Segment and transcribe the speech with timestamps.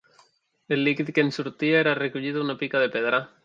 [0.75, 3.25] El líquid que en sortia era recollit a una pica de pedra.